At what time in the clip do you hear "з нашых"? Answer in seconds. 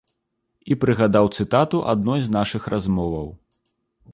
2.25-2.63